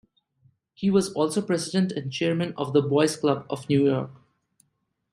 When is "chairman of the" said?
2.11-2.81